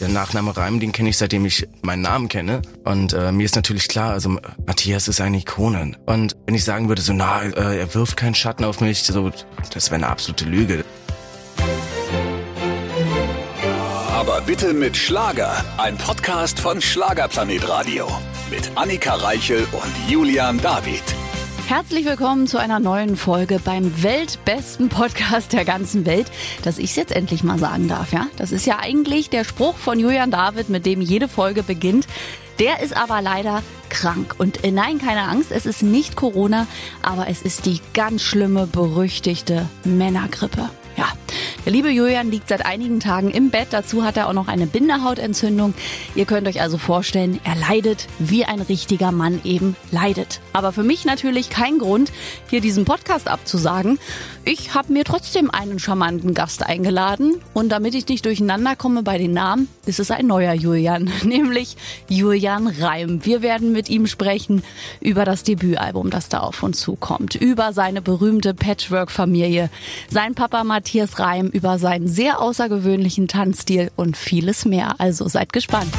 [0.00, 2.62] Der Nachname Reim, den kenne ich seitdem ich meinen Namen kenne.
[2.84, 5.96] Und äh, mir ist natürlich klar, also Matthias ist eine Ikone.
[6.06, 9.32] Und wenn ich sagen würde, so na, äh, er wirft keinen Schatten auf mich, so
[9.74, 10.84] das wäre eine absolute Lüge.
[14.12, 15.64] Aber bitte mit Schlager.
[15.78, 18.06] Ein Podcast von Schlagerplanet Radio.
[18.50, 21.02] Mit Annika Reichel und Julian David.
[21.68, 26.30] Herzlich willkommen zu einer neuen Folge beim weltbesten Podcast der ganzen Welt,
[26.62, 28.26] dass ich es jetzt endlich mal sagen darf, ja?
[28.38, 32.06] Das ist ja eigentlich der Spruch von Julian David, mit dem jede Folge beginnt.
[32.58, 34.34] Der ist aber leider krank.
[34.38, 36.66] Und äh, nein, keine Angst, es ist nicht Corona,
[37.02, 40.70] aber es ist die ganz schlimme, berüchtigte Männergrippe.
[40.98, 41.12] Ja,
[41.64, 43.68] der liebe Julian liegt seit einigen Tagen im Bett.
[43.70, 45.74] Dazu hat er auch noch eine Bindehautentzündung.
[46.16, 50.40] Ihr könnt euch also vorstellen, er leidet, wie ein richtiger Mann eben leidet.
[50.52, 52.10] Aber für mich natürlich kein Grund,
[52.50, 54.00] hier diesen Podcast abzusagen.
[54.44, 57.36] Ich habe mir trotzdem einen charmanten Gast eingeladen.
[57.54, 61.76] Und damit ich nicht durcheinander komme bei den Namen, ist es ein neuer Julian, nämlich
[62.08, 63.24] Julian Reim.
[63.24, 64.64] Wir werden mit ihm sprechen
[65.00, 69.70] über das Debütalbum, das da auf uns zukommt, über seine berühmte Patchwork-Familie,
[70.10, 70.87] sein Papa Matthias
[71.18, 74.94] Reim, über seinen sehr außergewöhnlichen Tanzstil und vieles mehr.
[74.98, 75.92] Also seid gespannt.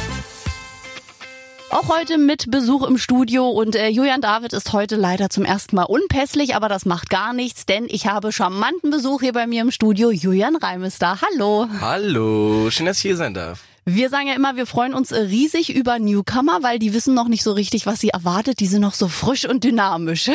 [1.70, 5.76] Auch heute mit Besuch im Studio und äh, Julian David ist heute leider zum ersten
[5.76, 9.62] Mal unpässlich, aber das macht gar nichts, denn ich habe charmanten Besuch hier bei mir
[9.62, 10.10] im Studio.
[10.10, 11.18] Julian Reim ist da.
[11.22, 11.68] Hallo.
[11.80, 13.69] Hallo, schön, dass ich hier sein darf.
[13.84, 17.42] Wir sagen ja immer, wir freuen uns riesig über Newcomer, weil die wissen noch nicht
[17.42, 18.60] so richtig, was sie erwartet.
[18.60, 20.30] Die sind noch so frisch und dynamisch.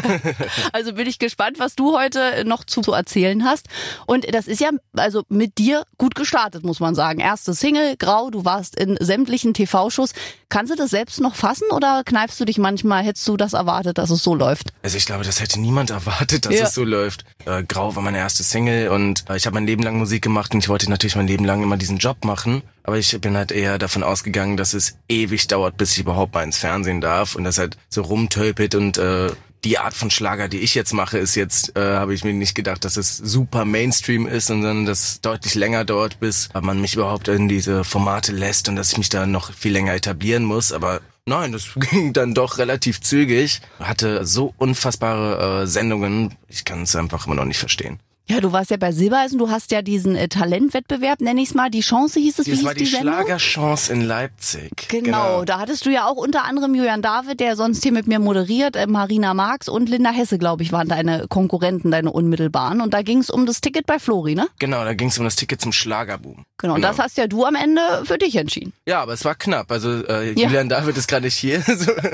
[0.72, 3.66] also bin ich gespannt, was du heute noch zu erzählen hast.
[4.06, 7.20] Und das ist ja also mit dir gut gestartet, muss man sagen.
[7.20, 10.12] Erste Single, Grau, du warst in sämtlichen TV-Shows.
[10.50, 13.98] Kannst du das selbst noch fassen oder kneifst du dich manchmal, hättest du das erwartet,
[13.98, 14.72] dass es so läuft?
[14.82, 16.64] Also ich glaube, das hätte niemand erwartet, dass ja.
[16.64, 17.24] es so läuft.
[17.46, 20.52] Äh, Grau war meine erste Single und äh, ich habe mein Leben lang Musik gemacht
[20.52, 22.49] und ich wollte natürlich mein Leben lang immer diesen Job machen.
[22.82, 26.42] Aber ich bin halt eher davon ausgegangen, dass es ewig dauert, bis ich überhaupt mal
[26.42, 29.30] ins Fernsehen darf und das halt so rumtölpelt und äh,
[29.64, 32.54] die Art von Schlager, die ich jetzt mache, ist jetzt, äh, habe ich mir nicht
[32.54, 36.94] gedacht, dass es super Mainstream ist, sondern dass es deutlich länger dauert, bis man mich
[36.94, 40.72] überhaupt in diese Formate lässt und dass ich mich da noch viel länger etablieren muss.
[40.72, 43.60] Aber nein, das ging dann doch relativ zügig.
[43.78, 48.00] Hatte so unfassbare äh, Sendungen, ich kann es einfach immer noch nicht verstehen.
[48.30, 51.54] Ja, du warst ja bei Silbereisen, du hast ja diesen äh, Talentwettbewerb, nenne ich es
[51.54, 54.70] mal, die Chance hieß es, wie das hieß war die, die Schlagerchance in Leipzig.
[54.88, 58.06] Genau, genau, da hattest du ja auch unter anderem Julian David, der sonst hier mit
[58.06, 62.80] mir moderiert, äh, Marina Marx und Linda Hesse, glaube ich, waren deine Konkurrenten, deine unmittelbaren.
[62.80, 64.46] Und da ging es um das Ticket bei Flori, ne?
[64.60, 66.44] Genau, da ging es um das Ticket zum Schlagerboom.
[66.58, 68.72] Genau, und das hast ja du am Ende für dich entschieden.
[68.86, 69.72] Ja, aber es war knapp.
[69.72, 70.46] Also äh, ja.
[70.46, 71.64] Julian David ist gerade nicht hier.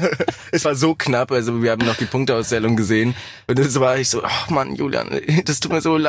[0.50, 3.14] es war so knapp, also wir haben noch die Punkteauszählung gesehen.
[3.48, 5.10] Und es war ich so, ach Mann, Julian,
[5.44, 6.05] das tut mir so leid.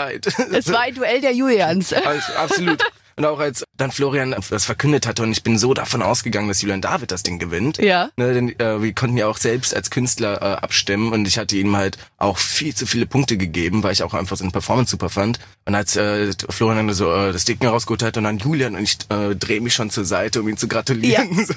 [0.54, 1.94] Es war ein Duell der Julians.
[1.94, 2.84] Also, absolut.
[3.16, 6.62] Und auch als dann Florian das verkündet hatte und ich bin so davon ausgegangen, dass
[6.62, 7.78] Julian David das Ding gewinnt.
[7.78, 8.10] Ja.
[8.18, 11.56] Ne, denn äh, wir konnten ja auch selbst als Künstler äh, abstimmen und ich hatte
[11.56, 15.10] ihm halt auch viel zu viele Punkte gegeben, weil ich auch einfach seine Performance super
[15.10, 15.40] fand.
[15.66, 18.84] Und als äh, Florian dann so äh, das Ding rausgeholt hat und dann Julian und
[18.84, 21.30] ich äh, drehe mich schon zur Seite, um ihn zu gratulieren.
[21.32, 21.38] Ja.
[21.48, 21.54] So.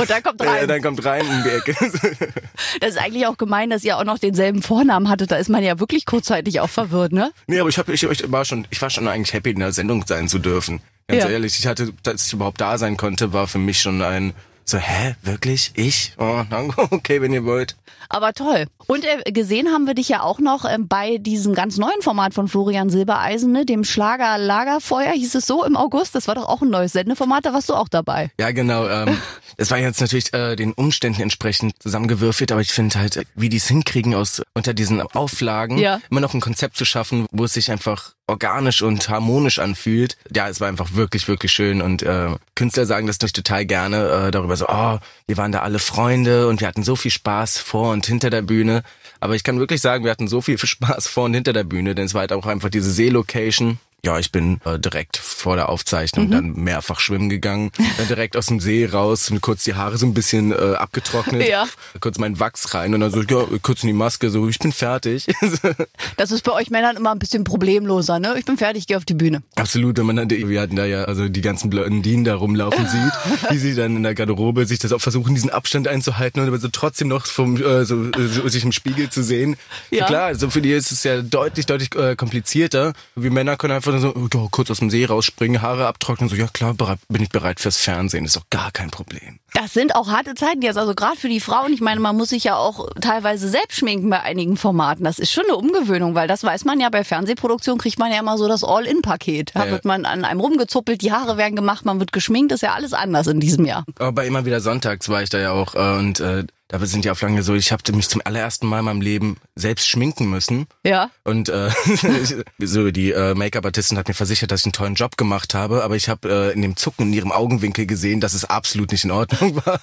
[0.00, 0.64] Und dann kommt rein.
[0.64, 1.74] Äh, dann kommt rein in die Ecke.
[2.80, 5.32] das ist eigentlich auch gemein, dass ihr auch noch denselben Vornamen hattet.
[5.32, 7.32] Da ist man ja wirklich kurzzeitig auch verwirrt, ne?
[7.46, 9.72] Nee, aber ich, hab, ich, ich war schon, ich war schon eigentlich happy, in der
[9.72, 10.80] Sendung sein zu dürfen.
[11.06, 11.30] Ganz ja.
[11.30, 14.34] ehrlich, ich hatte, dass ich überhaupt da sein konnte, war für mich schon ein
[14.66, 15.72] so, hä, wirklich?
[15.74, 16.14] Ich?
[16.16, 16.42] Oh,
[16.90, 17.76] okay, wenn ihr wollt.
[18.08, 18.66] Aber toll.
[18.86, 22.32] Und äh, gesehen haben wir dich ja auch noch äh, bei diesem ganz neuen Format
[22.32, 26.14] von Florian Silbereisen, ne, dem Schlager Lagerfeuer, hieß es so im August.
[26.14, 28.30] Das war doch auch ein neues Sendeformat, da warst du auch dabei.
[28.40, 28.88] Ja, genau.
[28.88, 29.18] Ähm,
[29.58, 33.58] das war jetzt natürlich äh, den Umständen entsprechend zusammengewürfelt, aber ich finde halt, wie die
[33.58, 36.00] es hinkriegen, aus unter diesen Auflagen ja.
[36.10, 40.16] immer noch ein Konzept zu schaffen, wo es sich einfach organisch und harmonisch anfühlt.
[40.34, 44.08] Ja, es war einfach wirklich, wirklich schön und äh, Künstler sagen das natürlich total gerne
[44.08, 47.58] äh, darüber so, oh, wir waren da alle Freunde und wir hatten so viel Spaß
[47.58, 48.82] vor und hinter der Bühne.
[49.20, 51.94] Aber ich kann wirklich sagen, wir hatten so viel Spaß vor und hinter der Bühne,
[51.94, 55.68] denn es war halt auch einfach diese See-Location ja, ich bin äh, direkt vor der
[55.68, 56.30] Aufzeichnung mhm.
[56.30, 60.06] dann mehrfach schwimmen gegangen, dann direkt aus dem See raus, und kurz die Haare so
[60.06, 61.66] ein bisschen äh, abgetrocknet, ja.
[62.00, 64.72] kurz meinen Wachs rein und dann so, ja, kurz in die Maske, so, ich bin
[64.72, 65.26] fertig.
[66.16, 68.34] das ist bei euch Männern immer ein bisschen problemloser, ne?
[68.38, 69.42] Ich bin fertig, gehe auf die Bühne.
[69.56, 73.50] Absolut, wenn man dann, wir hatten da ja also die ganzen Blondinen da rumlaufen sieht,
[73.50, 76.58] wie sie dann in der Garderobe sich das auch versuchen, diesen Abstand einzuhalten und aber
[76.58, 79.56] so trotzdem noch vom, äh, so, so sich im Spiegel zu sehen.
[79.90, 80.06] Ja.
[80.06, 82.92] Klar, so für die ist es ja deutlich, deutlich äh, komplizierter.
[83.14, 86.36] Wir Männer können einfach dann so oh, kurz aus dem See rausspringen, Haare abtrocknen, so
[86.36, 86.74] ja klar,
[87.08, 89.38] bin ich bereit fürs Fernsehen, ist doch gar kein Problem.
[89.54, 91.72] Das sind auch harte Zeiten jetzt, also gerade für die Frauen.
[91.72, 95.04] Ich meine, man muss sich ja auch teilweise selbst schminken bei einigen Formaten.
[95.04, 98.18] Das ist schon eine Umgewöhnung, weil das weiß man ja bei Fernsehproduktion kriegt man ja
[98.18, 99.52] immer so das All-In-Paket.
[99.54, 102.62] Da ja, wird man an einem rumgezuppelt, die Haare werden gemacht, man wird geschminkt, ist
[102.62, 103.84] ja alles anders in diesem Jahr.
[103.98, 107.10] Aber immer wieder sonntags war ich da ja auch äh, und äh, da sind die
[107.10, 110.66] Auflagen so, ich habe mich zum allerersten Mal in meinem Leben selbst schminken müssen.
[110.82, 111.10] Ja.
[111.22, 111.68] Und äh,
[112.58, 115.94] so die äh, Make-up-Artistin hat mir versichert, dass ich einen tollen Job gemacht habe, aber
[115.94, 119.10] ich habe äh, in dem Zucken in ihrem Augenwinkel gesehen, dass es absolut nicht in
[119.10, 119.78] Ordnung war.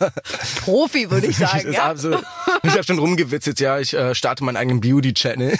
[0.61, 1.71] Profi, würde ich sagen.
[1.71, 1.91] ja.
[1.91, 2.23] Absolut,
[2.63, 5.57] ich habe schon rumgewitzelt, ja, ich äh, starte meinen eigenen Beauty-Channel.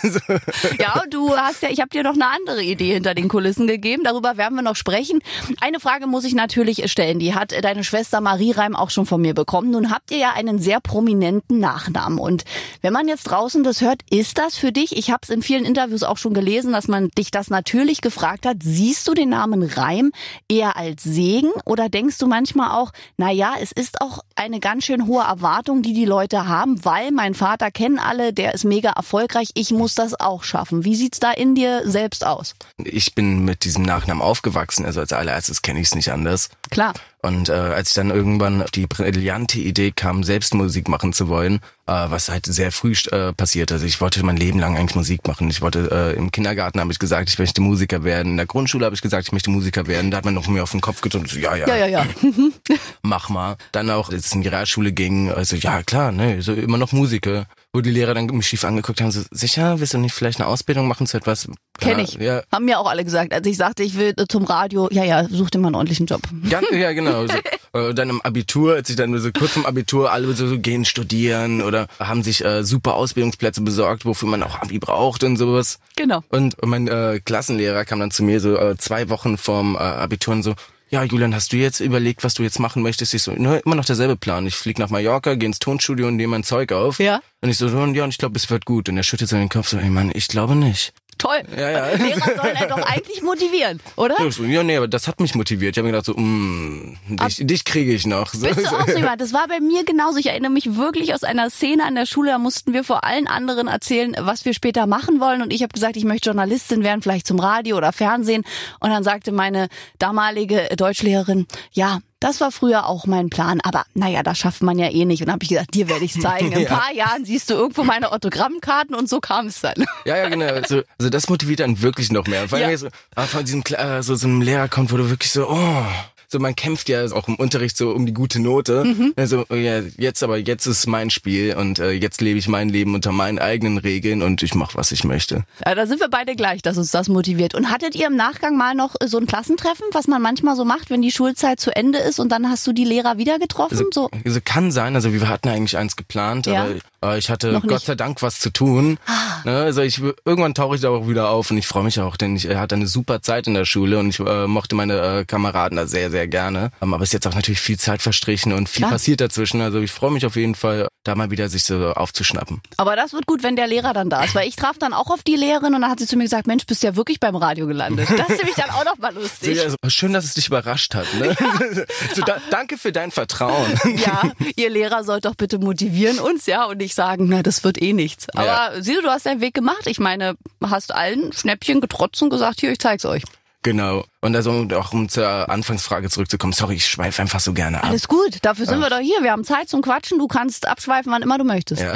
[0.79, 4.03] ja, du hast ja, ich habe dir noch eine andere Idee hinter den Kulissen gegeben,
[4.03, 5.19] darüber werden wir noch sprechen.
[5.59, 9.21] Eine Frage muss ich natürlich stellen, die hat deine Schwester Marie Reim auch schon von
[9.21, 9.69] mir bekommen.
[9.69, 12.19] Nun habt ihr ja einen sehr prominenten prominenten Nachnamen.
[12.19, 12.45] Und
[12.81, 15.65] wenn man jetzt draußen das hört, ist das für dich, ich habe es in vielen
[15.65, 19.63] Interviews auch schon gelesen, dass man dich das natürlich gefragt hat, siehst du den Namen
[19.63, 20.11] Reim
[20.47, 24.85] eher als Segen oder denkst du manchmal auch, na ja, es ist auch eine ganz
[24.85, 28.91] schön hohe Erwartung, die die Leute haben, weil mein Vater kennen alle, der ist mega
[28.91, 30.85] erfolgreich, ich muss das auch schaffen.
[30.85, 32.55] Wie sieht's da in dir selbst aus?
[32.77, 36.49] Ich bin mit diesem Nachnamen aufgewachsen, also als allererstes kenne ich es nicht anders.
[36.69, 36.93] Klar.
[37.23, 41.27] Und äh, als ich dann irgendwann auf die brillante Idee kam, selbst Musik machen zu
[41.27, 43.71] wollen, äh, was halt sehr früh äh, passiert.
[43.71, 45.47] Also ich wollte mein Leben lang eigentlich Musik machen.
[45.49, 48.31] Ich wollte äh, im Kindergarten habe ich gesagt, ich möchte Musiker werden.
[48.31, 50.09] In der Grundschule habe ich gesagt, ich möchte Musiker werden.
[50.09, 52.05] Da hat man noch mir auf den Kopf gedrückt, so ja, ja, ja, ja, ja.
[53.03, 53.55] mach mal.
[53.71, 56.91] Dann auch, als es in die Realschule ging, also ja klar, ne, so immer noch
[56.91, 60.39] Musiker wo die Lehrer dann mich schief angeguckt haben, so, sicher, willst du nicht vielleicht
[60.39, 61.47] eine Ausbildung machen zu etwas?
[61.79, 62.15] Kenn ich.
[62.15, 62.43] Ja.
[62.51, 63.33] Haben mir auch alle gesagt.
[63.33, 66.21] Als ich sagte, ich will zum Radio, ja, ja, such dir mal einen ordentlichen Job.
[66.43, 67.25] Ja, ja genau.
[67.27, 67.33] So,
[67.79, 70.83] äh, dann im Abitur, als ich dann so kurz vom Abitur, alle so, so gehen
[70.83, 75.79] studieren oder haben sich äh, super Ausbildungsplätze besorgt, wofür man auch Abi braucht und sowas.
[75.95, 76.23] Genau.
[76.29, 80.33] Und mein äh, Klassenlehrer kam dann zu mir so äh, zwei Wochen vorm äh, Abitur
[80.33, 80.55] und so,
[80.91, 83.13] ja, Julian, hast du jetzt überlegt, was du jetzt machen möchtest?
[83.13, 84.45] Ich so, ne, immer noch derselbe Plan.
[84.45, 86.99] Ich flieg nach Mallorca, geh ins Tonstudio und nehme mein Zeug auf.
[86.99, 87.21] Ja.
[87.39, 88.89] Und ich so, ja, und ich glaube, es wird gut.
[88.89, 90.93] Und er schüttelt so den Kopf so, ey Mann, ich glaube nicht.
[91.21, 91.43] Toll.
[91.55, 91.85] Ja, ja.
[91.97, 94.15] Lehrer sollen einen doch eigentlich motivieren, oder?
[94.39, 95.75] Ja, nee, aber das hat mich motiviert.
[95.75, 98.31] Ich habe mir gedacht so, mm, dich, dich kriege ich noch.
[98.31, 99.21] Bist du auch so jemand?
[99.21, 100.17] Das war bei mir genauso.
[100.17, 103.27] Ich erinnere mich wirklich aus einer Szene an der Schule, da mussten wir vor allen
[103.27, 105.43] anderen erzählen, was wir später machen wollen.
[105.43, 108.43] Und ich habe gesagt, ich möchte Journalistin werden, vielleicht zum Radio oder Fernsehen.
[108.79, 109.67] Und dann sagte meine
[109.99, 114.89] damalige Deutschlehrerin, ja, das war früher auch mein Plan, aber naja, das schafft man ja
[114.89, 115.21] eh nicht.
[115.21, 116.51] Und dann habe ich gesagt, dir werde ich zeigen.
[116.51, 116.69] In ein ja.
[116.69, 119.85] paar Jahren siehst du irgendwo meine Autogrammkarten und so kam es dann.
[120.05, 120.45] Ja, ja, genau.
[120.45, 122.51] Also, also das motiviert dann wirklich noch mehr.
[122.51, 122.77] Weil ja.
[122.77, 125.85] so, ah, von diesem äh, so, so einem Lehrer kommt, wo du wirklich so, oh,
[126.31, 128.83] so man kämpft ja auch im Unterricht so um die gute Note.
[128.85, 129.13] Mhm.
[129.15, 132.95] Also ja, jetzt aber jetzt ist mein Spiel und äh, jetzt lebe ich mein Leben
[132.95, 135.43] unter meinen eigenen Regeln und ich mache was ich möchte.
[135.65, 137.55] Ja, da sind wir beide gleich, dass uns das motiviert.
[137.55, 140.89] Und hattet ihr im Nachgang mal noch so ein Klassentreffen, was man manchmal so macht,
[140.89, 143.77] wenn die Schulzeit zu Ende ist und dann hast du die Lehrer wieder getroffen?
[143.77, 144.95] Also, so also kann sein.
[144.95, 146.63] Also wir hatten eigentlich eins geplant, ja.
[146.63, 146.79] aber äh,
[147.17, 148.97] ich hatte Gott sei Dank was zu tun.
[149.07, 149.41] Ah.
[149.43, 152.15] Ne, also ich irgendwann tauche ich da auch wieder auf und ich freue mich auch,
[152.15, 155.19] denn ich äh, hatte eine super Zeit in der Schule und ich äh, mochte meine
[155.19, 156.71] äh, Kameraden da sehr sehr gerne.
[156.81, 158.91] Ähm, aber es ist jetzt auch natürlich viel Zeit verstrichen und viel Klar.
[158.91, 159.61] passiert dazwischen.
[159.61, 162.61] Also ich freue mich auf jeden Fall, da mal wieder sich so aufzuschnappen.
[162.77, 165.09] Aber das wird gut, wenn der Lehrer dann da ist, weil ich traf dann auch
[165.09, 167.35] auf die Lehrerin und dann hat sie zu mir gesagt, Mensch, bist ja wirklich beim
[167.35, 168.09] Radio gelandet.
[168.09, 169.57] Das ist nämlich dann auch noch mal lustig.
[169.57, 171.11] So, also schön, dass es dich überrascht hat.
[171.15, 171.35] Ne?
[171.39, 171.85] Ja.
[172.15, 173.79] so, da, danke für dein Vertrauen.
[173.95, 177.81] Ja, ihr Lehrer sollt doch bitte motivieren uns, ja, und nicht sagen, na, das wird
[177.81, 178.27] eh nichts.
[178.35, 178.71] Aber ja.
[178.81, 179.85] sieh du, du hast deinen Weg gemacht.
[179.87, 183.23] Ich meine, hast allen Schnäppchen getrotzt und gesagt, hier, ich zeig's euch.
[183.63, 184.05] Genau.
[184.21, 187.89] Und also auch um zur Anfangsfrage zurückzukommen, sorry, ich schweife einfach so gerne ab.
[187.89, 188.89] Alles gut, dafür sind Ach.
[188.89, 189.21] wir doch hier.
[189.21, 191.81] Wir haben Zeit zum Quatschen, du kannst abschweifen, wann immer du möchtest.
[191.81, 191.93] Ja,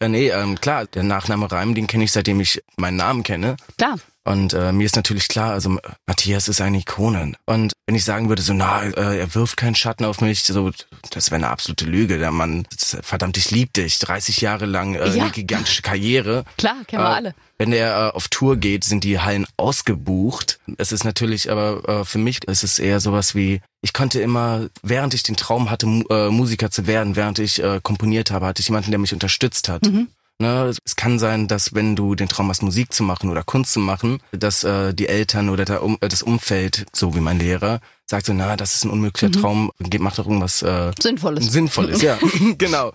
[0.00, 3.56] ja nee, ähm, klar, der Nachname Reim, den kenne ich seitdem ich meinen Namen kenne.
[3.76, 3.96] Klar.
[4.28, 7.32] Und äh, mir ist natürlich klar, also Matthias ist eine Ikone.
[7.46, 10.70] Und wenn ich sagen würde, so, na, äh, er wirft keinen Schatten auf mich, so,
[11.08, 12.18] das wäre eine absolute Lüge.
[12.18, 12.66] Der Mann,
[13.00, 13.98] verdammt, ich lieb dich.
[14.00, 15.22] 30 Jahre lang äh, ja.
[15.22, 16.44] eine gigantische Karriere.
[16.58, 17.34] Klar, kennen wir äh, alle.
[17.56, 20.60] Wenn er äh, auf Tour geht, sind die Hallen ausgebucht.
[20.76, 24.68] Es ist natürlich, aber äh, für mich ist es eher sowas wie, ich konnte immer,
[24.82, 28.44] während ich den Traum hatte, Mu äh, Musiker zu werden, während ich äh, komponiert habe,
[28.44, 29.86] hatte ich jemanden, der mich unterstützt hat.
[29.86, 30.08] Mhm.
[30.40, 33.72] Ne, es kann sein, dass wenn du den Traum hast, Musik zu machen oder Kunst
[33.72, 37.40] zu machen, dass äh, die Eltern oder der, um, äh, das Umfeld, so wie mein
[37.40, 39.42] Lehrer, sagt so, na, das ist ein unmöglicher mhm.
[39.42, 41.50] Traum, mach doch irgendwas äh, Sinnvolles.
[41.50, 42.18] Sinnvolles, ja,
[42.58, 42.92] genau.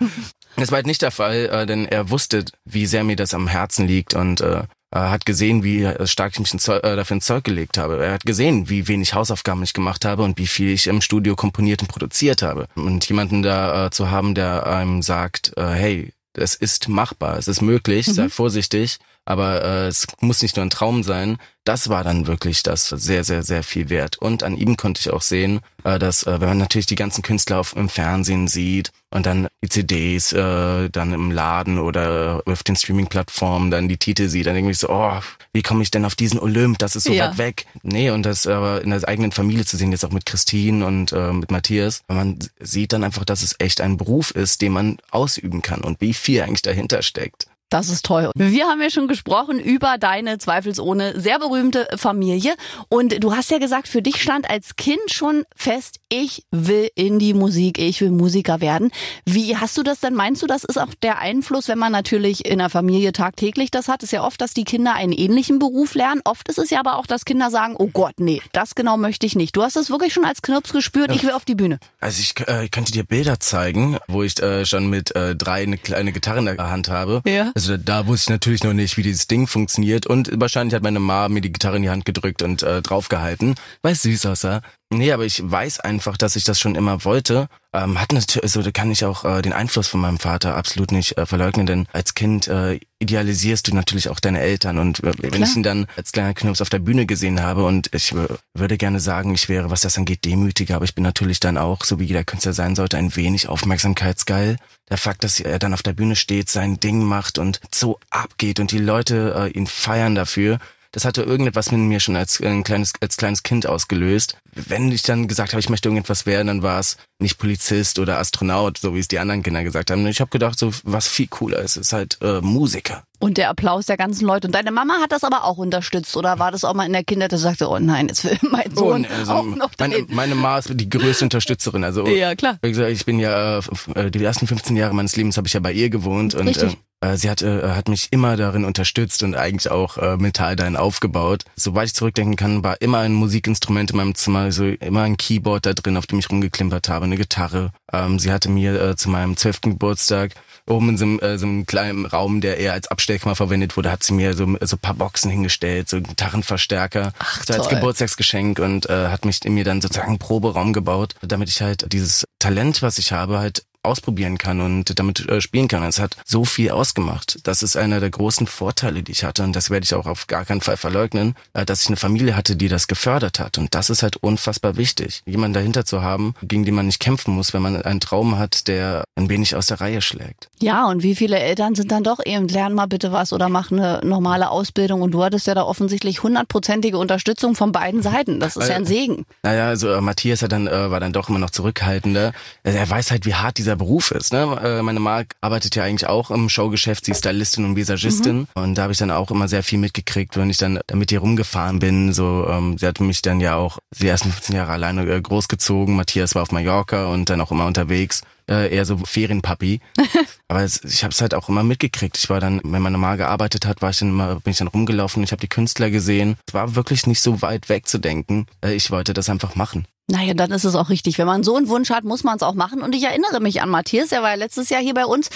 [0.55, 3.47] Das war halt nicht der Fall, äh, denn er wusste, wie sehr mir das am
[3.47, 7.77] Herzen liegt und äh, hat gesehen, wie stark ich mich äh, dafür ins Zeug gelegt
[7.77, 8.05] habe.
[8.05, 11.35] Er hat gesehen, wie wenig Hausaufgaben ich gemacht habe und wie viel ich im Studio
[11.35, 12.67] komponiert und produziert habe.
[12.75, 17.47] Und jemanden da äh, zu haben, der einem sagt, äh, hey, es ist machbar, es
[17.47, 18.13] ist möglich, mhm.
[18.13, 21.37] sei vorsichtig, aber äh, es muss nicht nur ein Traum sein.
[21.63, 24.17] Das war dann wirklich das sehr, sehr, sehr viel wert.
[24.17, 27.21] Und an ihm konnte ich auch sehen, äh, dass äh, wenn man natürlich die ganzen
[27.21, 32.63] Künstler auf, im Fernsehen sieht und dann die CDs äh, dann im Laden oder auf
[32.63, 35.21] den Streaming-Plattformen dann die Titel sieht, dann irgendwie so, oh,
[35.53, 36.79] wie komme ich denn auf diesen Olymp?
[36.79, 37.29] Das ist so ja.
[37.29, 37.65] weit weg.
[37.81, 41.13] Nee, und das aber in der eigenen Familie zu sehen, jetzt auch mit Christine und
[41.13, 44.97] äh, mit Matthias, man sieht dann einfach, dass es echt ein Beruf ist, den man
[45.11, 47.47] ausüben kann und wie viel eigentlich dahinter steckt.
[47.73, 48.29] Das ist toll.
[48.35, 52.53] Wir haben ja schon gesprochen über deine zweifelsohne sehr berühmte Familie.
[52.87, 57.17] Und du hast ja gesagt, für dich stand als Kind schon fest, ich will in
[57.17, 58.91] die Musik, ich will Musiker werden.
[59.25, 60.13] Wie hast du das denn?
[60.13, 63.87] Meinst du, das ist auch der Einfluss, wenn man natürlich in der Familie tagtäglich das
[63.87, 64.03] hat?
[64.03, 66.21] Ist ja oft, dass die Kinder einen ähnlichen Beruf lernen.
[66.23, 69.25] Oft ist es ja aber auch, dass Kinder sagen, oh Gott, nee, das genau möchte
[69.25, 69.55] ich nicht.
[69.55, 71.79] Du hast es wirklich schon als Knirps gespürt, ich will auf die Bühne.
[71.99, 75.79] Also ich äh, könnte dir Bilder zeigen, wo ich äh, schon mit äh, drei eine
[75.79, 77.23] kleine Gitarre in der Hand habe.
[77.25, 77.51] Ja.
[77.55, 80.99] Also da wusste ich natürlich noch nicht, wie dieses Ding funktioniert und wahrscheinlich hat meine
[80.99, 84.61] Mama mir die Gitarre in die Hand gedrückt und äh, draufgehalten, weil es süß aussah.
[84.93, 87.47] Nee, aber ich weiß einfach, dass ich das schon immer wollte.
[87.73, 90.91] Ähm, hat natürlich, also da kann ich auch äh, den Einfluss von meinem Vater absolut
[90.91, 95.11] nicht äh, verleugnen, denn als Kind äh, idealisierst du natürlich auch deine Eltern und äh,
[95.17, 98.13] wenn ich ihn dann als kleiner Knirps auf der Bühne gesehen habe und ich
[98.53, 101.83] würde gerne sagen, ich wäre, was das angeht, demütiger, aber ich bin natürlich dann auch,
[101.83, 104.57] so wie jeder Künstler sein sollte, ein wenig aufmerksamkeitsgeil.
[104.89, 108.59] Der Fakt, dass er dann auf der Bühne steht, sein Ding macht und so abgeht
[108.59, 110.59] und die Leute äh, ihn feiern dafür,
[110.93, 114.37] das hatte irgendetwas mit mir schon als ein kleines, als kleines Kind ausgelöst.
[114.53, 118.19] Wenn ich dann gesagt habe, ich möchte irgendetwas werden, dann war es nicht Polizist oder
[118.19, 120.05] Astronaut, so wie es die anderen Kinder gesagt haben.
[120.05, 123.03] Ich habe gedacht, so was viel cooler ist, ist halt äh, Musiker.
[123.19, 124.47] Und der Applaus der ganzen Leute.
[124.47, 127.03] Und deine Mama hat das aber auch unterstützt, oder war das auch mal in der
[127.03, 129.71] Kindheit, dass sie sagte, oh nein, jetzt will mein oh, Sohn oh, also, auch noch
[129.79, 131.83] meine, meine Mama ist die größte Unterstützerin.
[131.83, 132.59] Also ja, klar.
[132.61, 133.59] Wie gesagt, ich bin ja
[133.95, 136.63] äh, die ersten 15 Jahre meines Lebens habe ich ja bei ihr gewohnt Richtig.
[136.63, 140.17] und äh, äh, sie hat, äh, hat mich immer darin unterstützt und eigentlich auch äh,
[140.17, 141.43] mental dahin aufgebaut.
[141.55, 145.65] Soweit ich zurückdenken kann, war immer ein Musikinstrument in meinem Zimmer, also immer ein Keyboard
[145.65, 147.71] da drin, auf dem ich rumgeklimpert habe, eine Gitarre.
[147.91, 150.33] Ähm, sie hatte mir äh, zu meinem zwölften Geburtstag
[150.67, 153.91] oben in so einem, äh, so einem kleinen Raum, der eher als Abstellkammer verwendet wurde,
[153.91, 158.89] hat sie mir so, so paar Boxen hingestellt, so Gitarrenverstärker, Ach, so als Geburtstagsgeschenk und
[158.89, 162.81] äh, hat mich in mir dann sozusagen einen Proberaum gebaut, damit ich halt dieses Talent,
[162.81, 165.83] was ich habe, halt ausprobieren kann und damit äh, spielen kann.
[165.83, 167.39] Es hat so viel ausgemacht.
[167.43, 170.27] Das ist einer der großen Vorteile, die ich hatte und das werde ich auch auf
[170.27, 173.75] gar keinen Fall verleugnen, äh, dass ich eine Familie hatte, die das gefördert hat und
[173.75, 175.21] das ist halt unfassbar wichtig.
[175.25, 178.67] Jemanden dahinter zu haben, gegen den man nicht kämpfen muss, wenn man einen Traum hat,
[178.67, 180.49] der ein wenig aus der Reihe schlägt.
[180.59, 183.71] Ja, und wie viele Eltern sind dann doch eben, lern mal bitte was oder mach
[183.71, 188.39] eine normale Ausbildung und du hattest ja da offensichtlich hundertprozentige Unterstützung von beiden Seiten.
[188.39, 189.25] Das ist ja ein Segen.
[189.43, 192.33] Naja, also äh, Matthias hat dann, äh, war dann doch immer noch zurückhaltender.
[192.63, 194.33] Er weiß halt, wie hart dieser dieser Beruf ist.
[194.33, 194.59] Ne?
[194.63, 198.47] Äh, meine Mark arbeitet ja eigentlich auch im Showgeschäft, sie ist Stylistin und Visagistin mhm.
[198.53, 201.19] und da habe ich dann auch immer sehr viel mitgekriegt, wenn ich dann mit ihr
[201.19, 202.13] rumgefahren bin.
[202.13, 205.95] So, ähm, sie hat mich dann ja auch die ersten 15 Jahre alleine äh, großgezogen.
[205.95, 208.21] Matthias war auf Mallorca und dann auch immer unterwegs.
[208.49, 209.79] Äh, eher so Ferienpapi.
[210.49, 212.17] Aber es, ich habe es halt auch immer mitgekriegt.
[212.17, 214.67] Ich war dann, wenn meine Mama gearbeitet hat, war ich dann immer, bin ich dann
[214.67, 215.23] rumgelaufen.
[215.23, 216.35] Ich habe die Künstler gesehen.
[216.47, 218.47] Es war wirklich nicht so weit wegzudenken.
[218.63, 219.85] Äh, ich wollte das einfach machen.
[220.07, 221.17] Naja, dann ist es auch richtig.
[221.17, 222.81] Wenn man so einen Wunsch hat, muss man es auch machen.
[222.81, 225.29] Und ich erinnere mich an Matthias, der war ja letztes Jahr hier bei uns,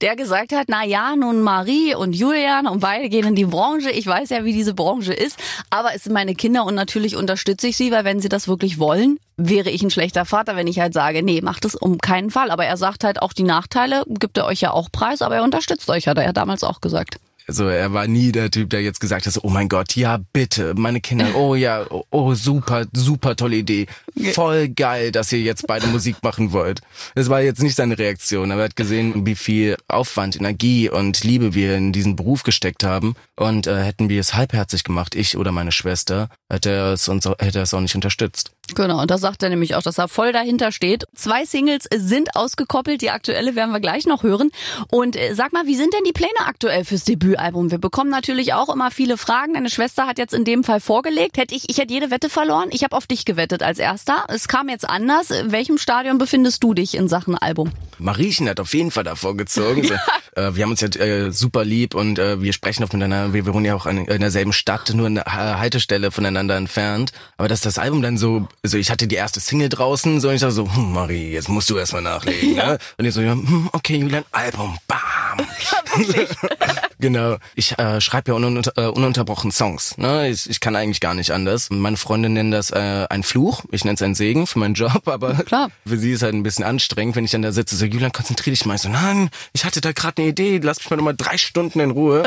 [0.00, 3.90] der gesagt hat, na ja, nun Marie und Julian und beide gehen in die Branche.
[3.90, 5.38] Ich weiß ja, wie diese Branche ist,
[5.68, 8.78] aber es sind meine Kinder und natürlich unterstütze ich sie, weil wenn sie das wirklich
[8.78, 12.30] wollen, wäre ich ein schlechter Vater, wenn ich halt sage, nee, macht es um keinen
[12.30, 12.50] Fall.
[12.50, 15.42] Aber er sagt halt auch die Nachteile, gibt er euch ja auch preis, aber er
[15.42, 17.18] unterstützt euch, hat er ja damals auch gesagt.
[17.46, 20.74] Also er war nie der Typ, der jetzt gesagt hat, oh mein Gott, ja bitte,
[20.76, 23.86] meine Kinder, oh ja, oh, oh super, super tolle Idee,
[24.32, 26.80] voll geil, dass ihr jetzt beide Musik machen wollt.
[27.14, 31.22] Das war jetzt nicht seine Reaktion, aber er hat gesehen, wie viel Aufwand, Energie und
[31.22, 35.36] Liebe wir in diesen Beruf gesteckt haben und äh, hätten wir es halbherzig gemacht, ich
[35.36, 38.52] oder meine Schwester, hätte er es uns, hätte er es auch nicht unterstützt.
[38.74, 41.04] Genau, und da sagt er nämlich auch, dass er voll dahinter steht.
[41.14, 44.50] Zwei Singles sind ausgekoppelt, die aktuelle werden wir gleich noch hören.
[44.90, 47.70] Und äh, sag mal, wie sind denn die Pläne aktuell fürs Debütalbum?
[47.70, 49.54] Wir bekommen natürlich auch immer viele Fragen.
[49.54, 51.36] Deine Schwester hat jetzt in dem Fall vorgelegt.
[51.36, 52.70] Hätte ich, ich hätte jede Wette verloren.
[52.72, 54.24] Ich habe auf dich gewettet als erster.
[54.28, 55.30] Es kam jetzt anders.
[55.30, 57.70] In welchem Stadion befindest du dich in Sachen Album?
[58.04, 59.82] Mariechen hat auf jeden Fall davor gezogen.
[60.36, 60.48] ja.
[60.48, 63.32] äh, wir haben uns ja äh, super lieb und äh, wir sprechen auch miteinander.
[63.32, 67.12] Wir, wir wohnen ja auch in, in derselben Stadt, nur eine Haltestelle voneinander entfernt.
[67.36, 70.34] Aber dass das Album dann so also ich hatte die erste Single draußen, so und
[70.34, 72.56] ich dachte so, hm, Marie, jetzt musst du erstmal nachlegen.
[72.56, 72.72] Ja.
[72.72, 72.78] Ne?
[72.98, 75.46] Und ich so, ja, hm, okay, Julian, Album, bam.
[76.98, 77.36] genau.
[77.54, 79.96] Ich äh, schreibe ja ununter, äh, ununterbrochen Songs.
[79.98, 80.28] Ne?
[80.28, 81.68] Ich, ich kann eigentlich gar nicht anders.
[81.70, 83.64] Meine Freunde nennen das äh, ein Fluch.
[83.70, 85.70] Ich nenne es einen Segen für meinen Job, aber Klar.
[85.86, 88.52] für sie ist halt ein bisschen anstrengend, wenn ich dann da sitze, so, Julian, konzentrier
[88.52, 88.76] dich mal.
[88.76, 91.80] Ich so, nein, ich hatte da gerade eine Idee, lass mich mal nochmal drei Stunden
[91.80, 92.24] in Ruhe.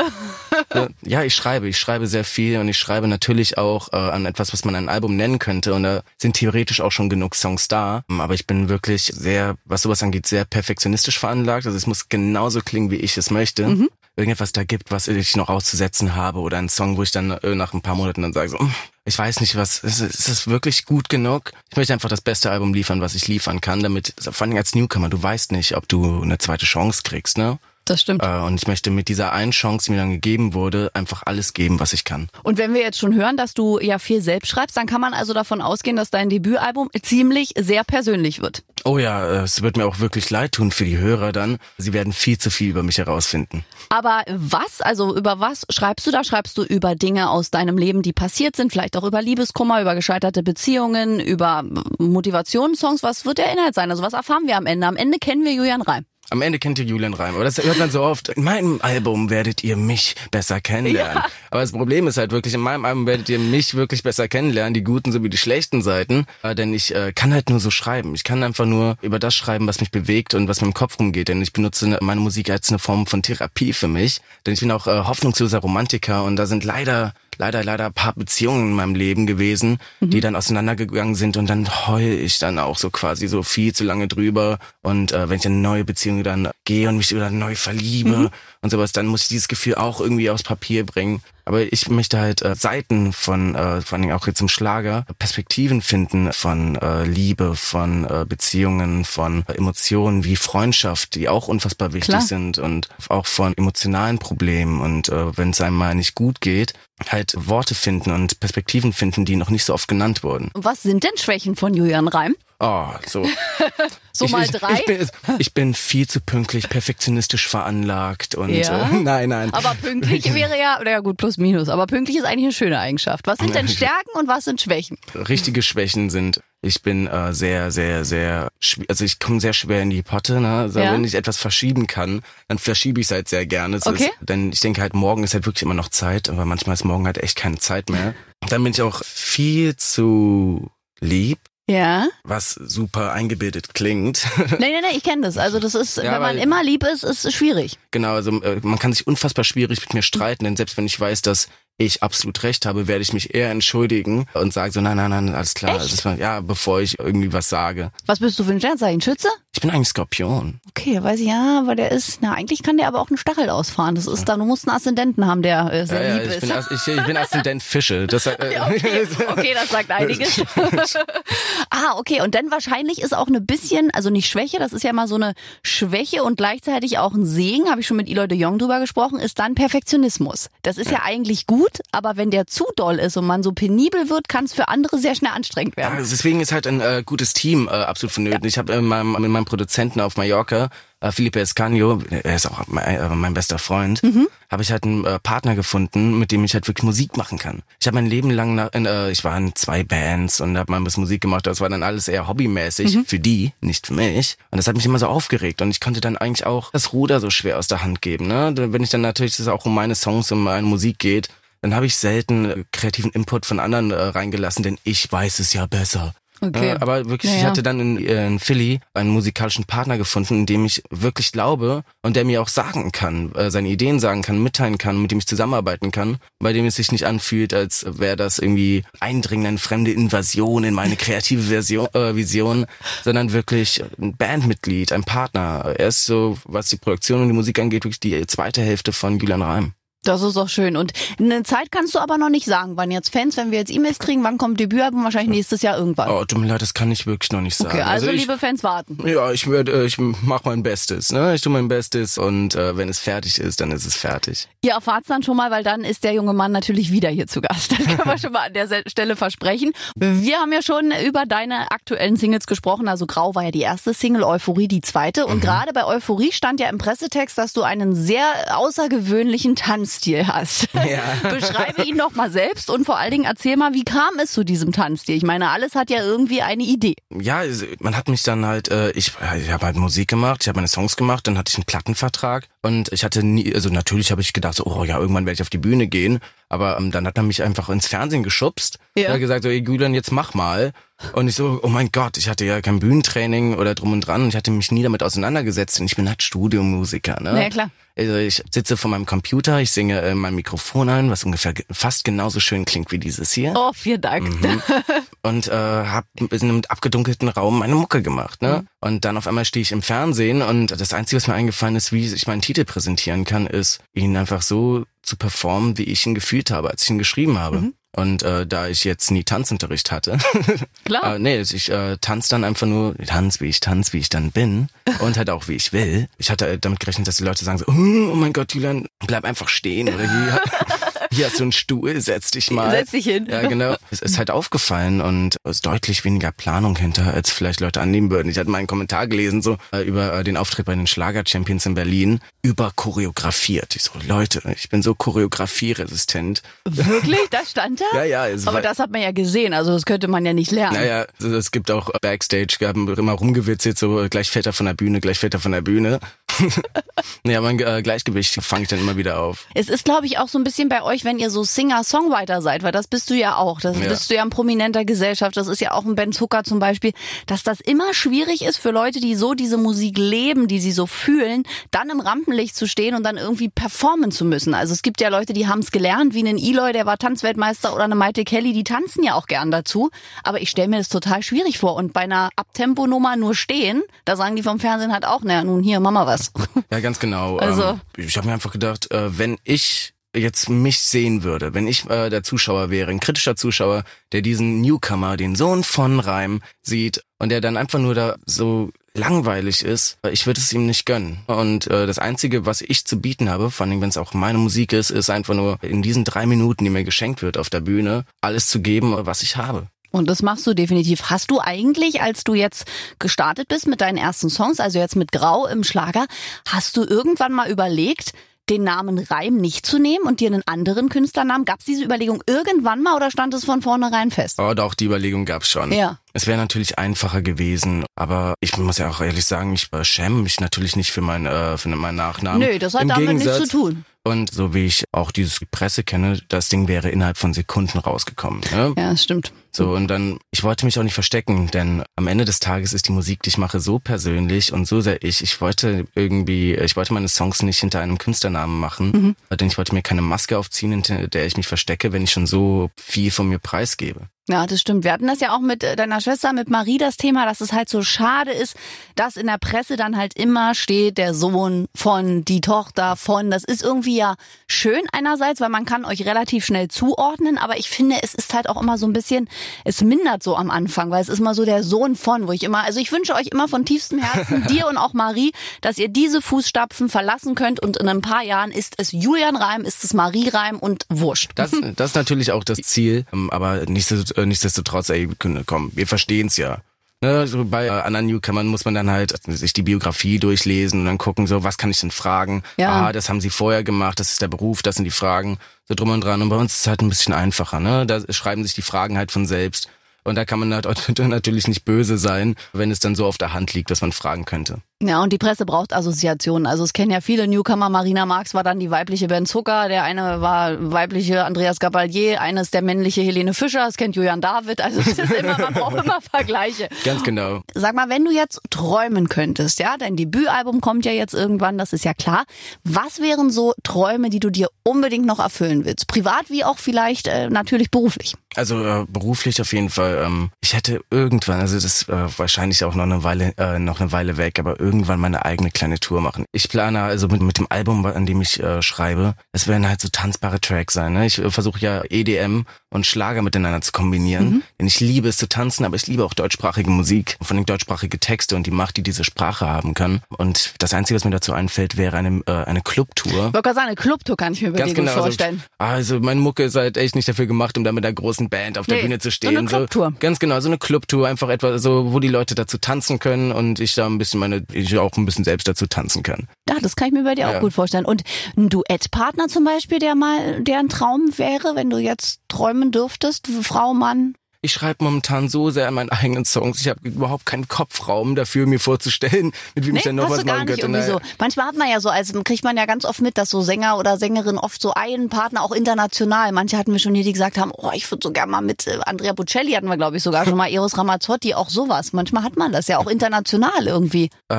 [1.02, 1.68] ja, ich schreibe.
[1.68, 4.88] Ich schreibe sehr viel und ich schreibe natürlich auch äh, an etwas, was man ein
[4.88, 5.74] Album nennen könnte.
[5.74, 8.02] Und da sind theoretisch auch schon genug Songs da.
[8.08, 11.66] Aber ich bin wirklich sehr, was sowas angeht, sehr perfektionistisch veranlagt.
[11.66, 13.66] Also es muss genauso klingen, wie ich es möchte.
[13.66, 13.88] Mhm.
[14.18, 17.54] Irgendetwas da gibt, was ich noch auszusetzen habe oder ein Song, wo ich dann äh,
[17.54, 20.84] nach ein paar Monaten dann sage, so, hm, ich weiß nicht was, ist, es wirklich
[20.84, 21.52] gut genug?
[21.70, 24.74] Ich möchte einfach das beste Album liefern, was ich liefern kann, damit, vor allem als
[24.74, 27.58] Newcomer, du weißt nicht, ob du eine zweite Chance kriegst, ne?
[27.88, 28.22] Das stimmt.
[28.22, 31.54] Äh, und ich möchte mit dieser einen Chance, die mir dann gegeben wurde, einfach alles
[31.54, 32.28] geben, was ich kann.
[32.42, 35.14] Und wenn wir jetzt schon hören, dass du ja viel selbst schreibst, dann kann man
[35.14, 38.62] also davon ausgehen, dass dein Debütalbum ziemlich sehr persönlich wird.
[38.84, 41.58] Oh ja, es wird mir auch wirklich leid tun für die Hörer dann.
[41.78, 43.64] Sie werden viel zu viel über mich herausfinden.
[43.88, 46.24] Aber was, also über was schreibst du da?
[46.24, 48.70] Schreibst du über Dinge aus deinem Leben, die passiert sind?
[48.72, 51.64] Vielleicht auch über Liebeskummer, über gescheiterte Beziehungen, über
[51.98, 53.02] Motivationssongs?
[53.02, 53.90] Was wird der Inhalt sein?
[53.90, 54.86] Also was erfahren wir am Ende?
[54.86, 56.04] Am Ende kennen wir Julian Reim.
[56.30, 58.28] Am Ende kennt ihr Julian Reim, aber das hört man so oft.
[58.28, 61.16] In meinem Album werdet ihr mich besser kennenlernen.
[61.16, 61.30] Ja.
[61.50, 64.74] Aber das Problem ist halt wirklich, in meinem Album werdet ihr mich wirklich besser kennenlernen,
[64.74, 66.26] die guten sowie die schlechten Seiten.
[66.42, 68.14] Äh, denn ich äh, kann halt nur so schreiben.
[68.14, 70.98] Ich kann einfach nur über das schreiben, was mich bewegt und was mir im Kopf
[70.98, 71.28] rumgeht.
[71.28, 74.20] Denn ich benutze meine Musik als eine Form von Therapie für mich.
[74.44, 78.12] Denn ich bin auch äh, hoffnungsloser Romantiker und da sind leider leider, leider ein paar
[78.12, 80.10] Beziehungen in meinem Leben gewesen, mhm.
[80.10, 83.84] die dann auseinandergegangen sind und dann heul ich dann auch so quasi so viel zu
[83.84, 84.58] lange drüber.
[84.82, 88.16] Und äh, wenn ich in eine neue Beziehung dann gehe und mich wieder neu verliebe
[88.16, 88.30] mhm.
[88.60, 91.22] Und sowas, dann muss ich dieses Gefühl auch irgendwie aufs Papier bringen.
[91.44, 95.06] Aber ich möchte halt äh, Seiten von, äh, vor allen Dingen auch jetzt im Schlager,
[95.18, 101.48] Perspektiven finden von äh, Liebe, von äh, Beziehungen, von äh, Emotionen wie Freundschaft, die auch
[101.48, 102.20] unfassbar wichtig Klar.
[102.20, 104.80] sind und auch von emotionalen Problemen.
[104.80, 106.74] Und äh, wenn es einem mal nicht gut geht,
[107.08, 110.50] halt Worte finden und Perspektiven finden, die noch nicht so oft genannt wurden.
[110.54, 112.34] Was sind denn Schwächen von Julian Reim?
[112.60, 113.24] Oh, so.
[114.12, 114.72] so ich, mal drei?
[114.72, 118.90] Ich, ich, bin, ich, bin, viel zu pünktlich, perfektionistisch veranlagt und ja.
[118.90, 119.52] äh, nein, nein.
[119.52, 122.78] Aber pünktlich wäre ja, oder ja gut, plus minus, aber pünktlich ist eigentlich eine schöne
[122.78, 123.26] Eigenschaft.
[123.26, 124.98] Was sind denn Stärken und was sind Schwächen?
[125.14, 128.48] Richtige Schwächen sind, ich bin äh, sehr, sehr, sehr,
[128.88, 130.48] also ich komme sehr schwer in die Potte, ne?
[130.48, 130.92] Also ja.
[130.92, 133.78] wenn ich etwas verschieben kann, dann verschiebe ich es halt sehr gerne.
[133.84, 134.04] Okay.
[134.04, 136.84] Ist, denn ich denke halt, morgen ist halt wirklich immer noch Zeit, aber manchmal ist
[136.84, 138.14] morgen halt echt keine Zeit mehr.
[138.48, 142.08] Dann bin ich auch viel zu lieb ja.
[142.24, 144.26] Was super eingebildet klingt.
[144.36, 145.36] Nein, nein, nein, ich kenne das.
[145.36, 147.78] Also das ist, ja, wenn man immer lieb ist, ist es schwierig.
[147.90, 150.98] Genau, also äh, man kann sich unfassbar schwierig mit mir streiten, denn selbst wenn ich
[150.98, 151.48] weiß, dass
[151.78, 155.34] ich absolut recht habe, werde ich mich eher entschuldigen und sagen so, nein, nein, nein,
[155.34, 155.76] alles klar.
[155.76, 156.04] Echt?
[156.18, 157.92] Ja, bevor ich irgendwie was sage.
[158.06, 159.00] Was bist du für ein Sternzeichen?
[159.00, 159.28] Schütze?
[159.54, 160.60] Ich bin eigentlich Skorpion.
[160.68, 163.50] Okay, weiß ich, ja, aber der ist, na, eigentlich kann der aber auch einen Stachel
[163.50, 163.96] ausfahren.
[163.96, 166.42] Das ist da, du musst einen Aszendenten haben, der äh, sehr ja, lieb ja, ich
[166.44, 166.84] ist.
[166.84, 168.06] Bin, ich, ich bin Aszendent Fische.
[168.06, 170.42] Das, äh, okay, okay, das sagt einiges.
[171.70, 174.92] ah, okay, und dann wahrscheinlich ist auch eine bisschen, also nicht Schwäche, das ist ja
[174.92, 178.38] mal so eine Schwäche und gleichzeitig auch ein Segen, habe ich schon mit Eloy de
[178.38, 180.50] Jong drüber gesprochen, ist dann Perfektionismus.
[180.62, 183.52] Das ist ja, ja eigentlich gut, aber wenn der zu doll ist und man so
[183.52, 185.94] penibel wird, kann es für andere sehr schnell anstrengend werden.
[185.94, 188.42] Ja, deswegen ist halt ein äh, gutes Team äh, absolut vonnöten.
[188.42, 188.48] Ja.
[188.48, 192.84] Ich habe äh, mit meinem Produzenten auf Mallorca äh, Felipe Escanio, er ist auch mein,
[192.84, 194.28] äh, mein bester Freund, mhm.
[194.50, 197.62] habe ich halt einen äh, Partner gefunden, mit dem ich halt wirklich Musik machen kann.
[197.80, 200.78] Ich habe mein Leben lang, nach, äh, ich war in zwei Bands und habe mal
[200.78, 203.04] ein bisschen Musik gemacht, das war dann alles eher hobbymäßig, mhm.
[203.04, 204.36] für die, nicht für mich.
[204.50, 207.20] Und das hat mich immer so aufgeregt und ich konnte dann eigentlich auch das Ruder
[207.20, 208.26] so schwer aus der Hand geben.
[208.26, 208.52] Ne?
[208.56, 211.28] Wenn ich dann natürlich, es auch um meine Songs, um meine Musik geht,
[211.60, 215.52] dann habe ich selten äh, kreativen Input von anderen äh, reingelassen, denn ich weiß es
[215.52, 216.14] ja besser.
[216.40, 216.68] Okay.
[216.68, 220.34] Äh, aber wirklich, ja, ich hatte dann in, äh, in Philly einen musikalischen Partner gefunden,
[220.34, 224.40] in dem ich wirklich glaube und der mir auch sagen kann, seine Ideen sagen kann,
[224.40, 228.14] mitteilen kann, mit dem ich zusammenarbeiten kann, bei dem es sich nicht anfühlt, als wäre
[228.14, 232.66] das irgendwie eindringend eine fremde Invasion in meine kreative Version, äh, Vision,
[233.02, 235.74] sondern wirklich ein Bandmitglied, ein Partner.
[235.76, 239.18] Er ist so, was die Produktion und die Musik angeht, wirklich die zweite Hälfte von
[239.18, 239.72] Julian Reim.
[240.08, 240.76] Das ist auch schön.
[240.76, 243.70] Und eine Zeit kannst du aber noch nicht sagen, wann jetzt Fans, wenn wir jetzt
[243.70, 245.04] E-Mails kriegen, wann kommt Debütalbum?
[245.04, 246.08] Wahrscheinlich nächstes Jahr irgendwann.
[246.08, 247.70] Oh, tut mir leid, das kann ich wirklich noch nicht sagen.
[247.72, 248.98] Okay, also, also ich, liebe Fans warten.
[249.06, 251.12] Ja, ich werde, äh, ich mache mein Bestes.
[251.12, 251.34] Ne?
[251.34, 254.48] Ich tue mein Bestes und äh, wenn es fertig ist, dann ist es fertig.
[254.62, 257.42] Ihr erfahrt's dann schon mal, weil dann ist der junge Mann natürlich wieder hier zu
[257.42, 257.72] Gast.
[257.72, 259.72] Das können wir schon mal an der Stelle versprechen.
[259.94, 262.88] Wir haben ja schon über deine aktuellen Singles gesprochen.
[262.88, 265.26] Also Grau war ja die erste Single, Euphorie die zweite.
[265.26, 265.40] Und mhm.
[265.42, 269.54] gerade bei Euphorie stand ja im Pressetext, dass du einen sehr außergewöhnlichen
[269.98, 270.68] Tanzstil hast.
[270.74, 271.02] Ja.
[271.30, 274.44] Beschreibe ihn doch mal selbst und vor allen Dingen erzähl mal, wie kam es zu
[274.44, 275.16] diesem Tanzstil?
[275.16, 276.94] Ich meine, alles hat ja irgendwie eine Idee.
[277.10, 277.42] Ja,
[277.80, 280.68] man hat mich dann halt, äh, ich, ich habe halt Musik gemacht, ich habe meine
[280.68, 284.32] Songs gemacht, dann hatte ich einen Plattenvertrag Und ich hatte nie, also natürlich habe ich
[284.32, 286.18] gedacht, so, oh ja, irgendwann werde ich auf die Bühne gehen.
[286.48, 288.78] Aber ähm, dann hat er mich einfach ins Fernsehen geschubst.
[288.96, 289.04] Ja.
[289.04, 290.72] Er hat gesagt, so, ey Julian, jetzt mach mal.
[291.12, 294.22] Und ich so, oh mein Gott, ich hatte ja kein Bühnentraining oder drum und dran.
[294.22, 295.78] Und ich hatte mich nie damit auseinandergesetzt.
[295.78, 297.40] Und ich bin halt Studiomusiker, ne?
[297.40, 297.70] Ja, klar.
[297.96, 302.04] Also ich sitze vor meinem Computer, ich singe äh, mein Mikrofon ein, was ungefähr fast
[302.04, 303.54] genauso schön klingt wie dieses hier.
[303.56, 304.28] Oh, vielen Dank.
[304.40, 304.62] Mhm.
[305.22, 308.40] Und äh, habe in einem abgedunkelten Raum meine Mucke gemacht.
[308.42, 308.62] Ne?
[308.62, 308.68] Mhm.
[308.80, 311.92] Und dann auf einmal stehe ich im Fernsehen und das Einzige, was mir eingefallen ist,
[311.92, 316.14] wie ich meinen Titel präsentieren kann, ist, ihn einfach so zu performen, wie ich ihn
[316.14, 317.60] gefühlt habe, als ich ihn geschrieben habe.
[317.60, 317.74] Mhm.
[317.96, 320.18] Und äh, da ich jetzt nie Tanzunterricht hatte,
[320.84, 321.16] Klar.
[321.16, 324.30] äh, nee, ich äh, tanze dann einfach nur, tanz wie ich tanz, wie ich dann
[324.30, 324.68] bin
[325.00, 326.06] und halt auch wie ich will.
[326.18, 329.48] Ich hatte damit gerechnet, dass die Leute sagen so, oh mein Gott, Julian, bleib einfach
[329.48, 330.40] stehen oder hier,
[331.10, 332.70] hier hast du einen Stuhl, setz dich mal.
[332.70, 333.26] Setz dich hin.
[333.30, 333.76] Ja, genau.
[333.90, 338.10] Es ist halt aufgefallen und es ist deutlich weniger Planung hinter, als vielleicht Leute annehmen
[338.10, 338.28] würden.
[338.28, 341.66] Ich hatte mal einen Kommentar gelesen, so äh, über äh, den Auftritt bei den Schlager-Champions
[341.66, 343.76] in Berlin, überchoreografiert.
[343.76, 346.42] Ich so, Leute, ich bin so choreografieresistent.
[346.64, 347.18] Wirklich?
[347.30, 348.04] Das stand da?
[348.04, 348.36] Ja, ja.
[348.46, 350.76] Aber das hat man ja gesehen, also das könnte man ja nicht lernen.
[350.76, 355.00] Naja, es gibt auch Backstage, haben immer rumgewitzelt, so gleich fällt er von der Bühne,
[355.00, 356.00] gleich fällt er von der Bühne.
[357.24, 359.46] naja, mein äh, Gleichgewicht fange ich dann immer wieder auf.
[359.54, 362.62] Es ist, glaube ich, auch so ein bisschen bei euch, wenn ihr so Singer-Songwriter seid,
[362.62, 363.60] weil das bist du ja auch.
[363.60, 363.88] Das ja.
[363.88, 365.36] bist du ja ein prominenter Gesellschaft.
[365.36, 366.92] Das ist ja auch ein Ben Zucker zum Beispiel,
[367.26, 370.86] dass das immer schwierig ist für Leute, die so diese Musik leben, die sie so
[370.86, 374.54] fühlen, dann im Rampenlicht zu stehen und dann irgendwie performen zu müssen.
[374.54, 377.74] Also es gibt ja Leute, die haben es gelernt, wie einen Eloy, der war Tanzweltmeister
[377.74, 379.90] oder eine Maite Kelly, die tanzen ja auch gern dazu.
[380.22, 381.74] Aber ich stelle mir das total schwierig vor.
[381.74, 385.62] Und bei einer Abtempo-Nummer nur stehen, da sagen die vom Fernsehen halt auch, naja, nun
[385.62, 386.27] hier, Mama was.
[386.70, 387.36] Ja, ganz genau.
[387.38, 391.66] Also ähm, ich habe mir einfach gedacht, äh, wenn ich jetzt mich sehen würde, wenn
[391.66, 396.42] ich äh, der Zuschauer wäre, ein kritischer Zuschauer, der diesen Newcomer, den Sohn von Reim,
[396.62, 400.86] sieht und der dann einfach nur da so langweilig ist, ich würde es ihm nicht
[400.86, 401.20] gönnen.
[401.26, 404.38] Und äh, das Einzige, was ich zu bieten habe, vor allem wenn es auch meine
[404.38, 407.60] Musik ist, ist einfach nur in diesen drei Minuten, die mir geschenkt wird auf der
[407.60, 409.68] Bühne, alles zu geben, was ich habe.
[409.90, 411.04] Und das machst du definitiv.
[411.04, 412.66] Hast du eigentlich, als du jetzt
[412.98, 416.06] gestartet bist mit deinen ersten Songs, also jetzt mit Grau im Schlager,
[416.46, 418.12] hast du irgendwann mal überlegt,
[418.48, 421.44] den Namen Reim nicht zu nehmen und dir einen anderen Künstlernamen?
[421.44, 424.38] Gab es diese Überlegung irgendwann mal oder stand es von vornherein fest?
[424.40, 425.72] Oh, doch, die Überlegung gab es schon.
[425.72, 425.98] Ja.
[426.12, 430.40] Es wäre natürlich einfacher gewesen, aber ich muss ja auch ehrlich sagen, ich schäme mich
[430.40, 432.40] natürlich nicht für, mein, äh, für meinen Nachnamen.
[432.40, 433.84] Nö, das hat Im damit Gegensatz, nichts zu tun.
[434.08, 438.40] Und so wie ich auch dieses Presse kenne, das Ding wäre innerhalb von Sekunden rausgekommen.
[438.52, 438.72] Ne?
[438.78, 439.34] Ja, das stimmt.
[439.52, 442.88] So, und dann, ich wollte mich auch nicht verstecken, denn am Ende des Tages ist
[442.88, 445.22] die Musik, die ich mache, so persönlich und so sehr ich.
[445.22, 449.36] Ich wollte irgendwie, ich wollte meine Songs nicht hinter einem Künstlernamen machen, mhm.
[449.36, 452.26] denn ich wollte mir keine Maske aufziehen, hinter der ich mich verstecke, wenn ich schon
[452.26, 454.08] so viel von mir preisgebe.
[454.28, 454.84] Ja, das stimmt.
[454.84, 457.54] Wir hatten das ja auch mit äh, deiner Schwester, mit Marie, das Thema, dass es
[457.54, 458.56] halt so schade ist,
[458.94, 463.30] dass in der Presse dann halt immer steht, der Sohn von, die Tochter von.
[463.30, 467.70] Das ist irgendwie ja schön einerseits, weil man kann euch relativ schnell zuordnen, aber ich
[467.70, 469.30] finde, es ist halt auch immer so ein bisschen,
[469.64, 472.42] es mindert so am Anfang, weil es ist immer so der Sohn von, wo ich
[472.42, 475.88] immer, also ich wünsche euch immer von tiefstem Herzen, dir und auch Marie, dass ihr
[475.88, 479.94] diese Fußstapfen verlassen könnt und in ein paar Jahren ist es Julian Reim, ist es
[479.94, 481.30] Marie Reim und wurscht.
[481.34, 485.08] Das, das ist natürlich auch das Ziel, ähm, aber nicht so äh, nichtsdestotrotz, ey,
[485.46, 486.58] komm, wir verstehen's ja.
[487.00, 490.86] Ne, so bei äh, anderen Newcomern muss man dann halt sich die Biografie durchlesen und
[490.86, 492.42] dann gucken, so, was kann ich denn fragen?
[492.56, 492.86] Ja.
[492.86, 495.76] Ah, das haben sie vorher gemacht, das ist der Beruf, das sind die Fragen, so
[495.76, 496.22] drum und dran.
[496.22, 497.86] Und bei uns ist es halt ein bisschen einfacher, ne?
[497.86, 499.68] Da schreiben sich die Fragen halt von selbst.
[500.02, 500.66] Und da kann man halt
[500.98, 504.24] natürlich nicht böse sein, wenn es dann so auf der Hand liegt, dass man fragen
[504.24, 504.58] könnte.
[504.80, 506.46] Ja, und die Presse braucht Assoziationen.
[506.46, 507.68] Also es kennen ja viele Newcomer.
[507.68, 512.52] Marina Marx war dann die weibliche Ben Zucker, der eine war weibliche Andreas Gabalier, eines
[512.52, 514.60] der männliche Helene Fischer, das kennt Julian David.
[514.60, 516.68] Also es ist immer, man braucht immer Vergleiche.
[516.84, 517.40] Ganz genau.
[517.54, 521.72] Sag mal, wenn du jetzt träumen könntest, ja, dein Debütalbum kommt ja jetzt irgendwann, das
[521.72, 522.24] ist ja klar.
[522.62, 525.88] Was wären so Träume, die du dir unbedingt noch erfüllen willst?
[525.88, 528.14] Privat wie auch vielleicht äh, natürlich beruflich.
[528.36, 530.04] Also äh, beruflich auf jeden Fall.
[530.06, 533.80] Ähm, ich hätte irgendwann, also das ist äh, wahrscheinlich auch noch eine Weile, äh, noch
[533.80, 536.26] eine Weile weg, aber irgendwann meine eigene kleine Tour machen.
[536.32, 539.80] Ich plane also mit, mit dem Album, an dem ich äh, schreibe, es werden halt
[539.80, 540.92] so tanzbare Tracks sein.
[540.92, 541.06] Ne?
[541.06, 544.30] Ich äh, versuche ja EDM und Schlager miteinander zu kombinieren.
[544.30, 544.42] Mhm.
[544.60, 547.98] Denn ich liebe es zu tanzen, aber ich liebe auch deutschsprachige Musik, vor allem deutschsprachige
[547.98, 550.02] Texte und die Macht, die diese Sprache haben kann.
[550.10, 553.28] Und das Einzige, was mir dazu einfällt, wäre eine, äh, eine Clubtour.
[553.28, 555.42] Ich wollte sagen, eine Clubtour kann ich mir Ganz genau, also vorstellen.
[555.56, 558.28] Also, also meine Mucke ist halt echt nicht dafür gemacht, um da mit einer großen
[558.28, 559.32] Band auf der nee, Bühne zu stehen.
[559.32, 559.90] So eine Clubtour.
[559.90, 563.32] So, ganz genau, so eine Clubtour, einfach etwas so, wo die Leute dazu tanzen können
[563.32, 566.28] und ich da ein bisschen meine, ich auch ein bisschen selbst dazu tanzen kann.
[566.48, 567.36] Ja, das kann ich mir bei dir ja.
[567.36, 567.84] auch gut vorstellen.
[567.84, 568.02] Und
[568.36, 573.28] ein Duettpartner zum Beispiel, der mal, der ein Traum wäre, wenn du jetzt träumen dürftest,
[573.42, 574.14] Frau, Mann?
[574.40, 576.60] Ich schreibe momentan so sehr an meinen eigenen Songs.
[576.60, 580.24] Ich habe überhaupt keinen Kopfraum dafür, mir vorzustellen, mit wem nee, ich dann noch was
[580.24, 580.82] machen könnte.
[580.84, 581.00] So.
[581.18, 583.78] Manchmal hat man ja so, also kriegt man ja ganz oft mit, dass so Sänger
[583.78, 586.30] oder Sängerinnen oft so einen Partner auch international.
[586.30, 588.68] Manche hatten wir schon hier, die gesagt haben, oh, ich würde so gerne mal mit
[588.68, 591.92] äh, Andrea Bocelli hatten wir, glaube ich, sogar schon mal Eros Ramazzotti, auch sowas.
[591.92, 594.08] Manchmal hat man das ja auch international irgendwie.
[594.28, 594.36] Äh,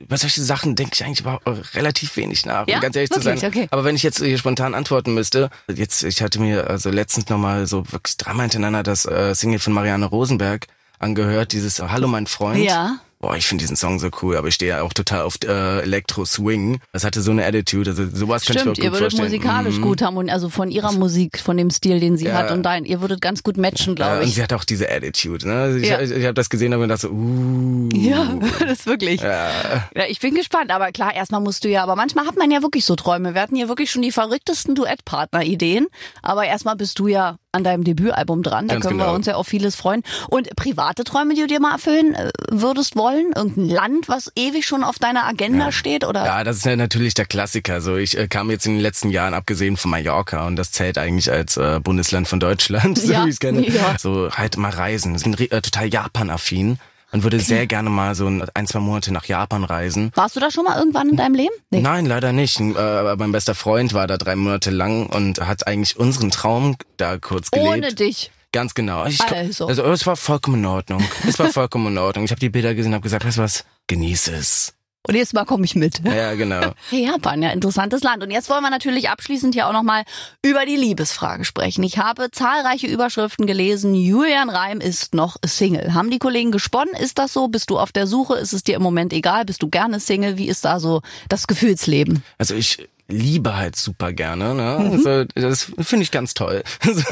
[0.00, 1.40] über solche Sachen denke ich eigentlich aber
[1.74, 2.76] relativ wenig nach, ja?
[2.76, 3.34] um ganz ehrlich Wirklich?
[3.34, 3.48] zu sein.
[3.48, 3.68] Okay.
[3.70, 7.68] Aber wenn ich jetzt hier spontan antworten müsste, jetzt, ich hatte mir also letztens nochmal
[7.68, 10.66] so wirklich dreimal hintereinander das äh, Single von Marianne Rosenberg
[10.98, 12.64] angehört, dieses Hallo mein Freund.
[12.64, 12.98] Ja.
[13.18, 15.80] Boah, ich finde diesen Song so cool, aber ich stehe ja auch total auf äh,
[15.80, 16.80] Elektro-Swing.
[16.92, 19.78] Das hatte so eine Attitude, also sowas Stimmt, könnte ich mir gut ihr würdet musikalisch
[19.78, 19.82] mhm.
[19.82, 22.34] gut haben, also von ihrer Musik, von dem Stil, den sie ja.
[22.34, 24.26] hat und dein, ihr würdet ganz gut matchen, glaube ja, ich.
[24.26, 25.54] Und sie hat auch diese Attitude, ne?
[25.54, 26.00] Also ich, ja.
[26.00, 27.88] ich, ich habe das gesehen und dachte so, uh.
[27.94, 29.22] Ja, das ist wirklich.
[29.22, 29.50] Ja.
[29.94, 30.04] ja.
[30.08, 32.84] Ich bin gespannt, aber klar, erstmal musst du ja, aber manchmal hat man ja wirklich
[32.84, 33.32] so Träume.
[33.32, 35.86] Wir hatten hier wirklich schon die verrücktesten Duettpartner-Ideen,
[36.22, 38.68] aber erstmal bist du ja an deinem Debütalbum dran.
[38.68, 39.10] Da Ganz können genau.
[39.10, 40.02] wir uns ja auf vieles freuen.
[40.28, 43.32] Und private Träume, die du dir mal erfüllen äh, würdest wollen?
[43.34, 45.72] Irgendein Land, was ewig schon auf deiner Agenda ja.
[45.72, 46.04] steht?
[46.04, 46.24] Oder?
[46.24, 47.80] Ja, das ist ja natürlich der Klassiker.
[47.80, 50.98] So, ich äh, kam jetzt in den letzten Jahren, abgesehen von Mallorca, und das zählt
[50.98, 53.24] eigentlich als äh, Bundesland von Deutschland, so ja.
[53.24, 53.66] wie ich es kenne.
[53.68, 53.96] Ja.
[53.98, 55.14] So halt mal reisen.
[55.14, 56.78] Ich bin äh, total Japan-affin
[57.16, 60.12] und würde sehr gerne mal so ein, zwei Monate nach Japan reisen.
[60.14, 61.54] Warst du da schon mal irgendwann in deinem Leben?
[61.70, 61.80] Nee.
[61.80, 62.60] Nein, leider nicht.
[62.60, 67.16] Äh, mein bester Freund war da drei Monate lang und hat eigentlich unseren Traum da
[67.16, 67.68] kurz gelebt.
[67.70, 68.30] Ohne dich.
[68.52, 69.06] Ganz genau.
[69.06, 69.66] Ich, also.
[69.66, 71.02] also es war vollkommen in Ordnung.
[71.26, 72.26] Es war vollkommen in Ordnung.
[72.26, 74.74] Ich habe die Bilder gesehen und habe gesagt, weißt du was, genieße es.
[75.08, 76.00] Und jetzt mal komme ich mit.
[76.04, 76.72] Ja, genau.
[76.90, 78.22] Japan, ja, interessantes Land.
[78.22, 80.04] Und jetzt wollen wir natürlich abschließend ja auch nochmal
[80.42, 81.82] über die Liebesfrage sprechen.
[81.84, 83.94] Ich habe zahlreiche Überschriften gelesen.
[83.94, 85.94] Julian Reim ist noch Single.
[85.94, 86.94] Haben die Kollegen gesponnen?
[86.94, 87.48] Ist das so?
[87.48, 88.34] Bist du auf der Suche?
[88.34, 89.44] Ist es dir im Moment egal?
[89.44, 90.38] Bist du gerne Single?
[90.38, 92.24] Wie ist da so das Gefühlsleben?
[92.38, 94.54] Also ich liebe halt super gerne.
[94.54, 94.78] Ne?
[94.78, 94.92] Mhm.
[94.92, 96.62] Also, das finde ich ganz toll.